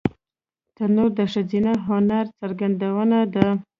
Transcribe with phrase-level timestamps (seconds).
[0.75, 3.47] تنور د ښځینه هنر څرګندونه ده